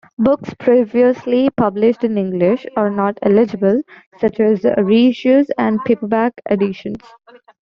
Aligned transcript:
Books 0.17 0.55
previously 0.55 1.51
published 1.51 2.03
in 2.03 2.17
English 2.17 2.65
are 2.75 2.89
not 2.89 3.19
eligible, 3.21 3.81
such 4.17 4.39
as 4.39 4.65
re-issues 4.79 5.51
and 5.59 5.77
paperback 5.85 6.33
editions. 6.49 7.03